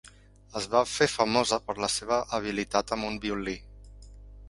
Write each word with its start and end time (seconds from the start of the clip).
Es 0.61 0.67
va 0.75 0.81
fer 0.91 1.09
famosa 1.17 1.61
per 1.69 1.77
la 1.85 1.91
seva 1.99 2.19
habilitat 2.41 2.99
amb 2.99 3.11
un 3.13 3.25
violí. 3.27 3.59